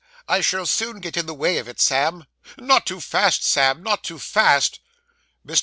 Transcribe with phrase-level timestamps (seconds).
[0.27, 2.25] I shall soon get in the way of it, Sam.
[2.57, 4.79] Not too fast, Sam; not too fast.'
[5.45, 5.59] Mr.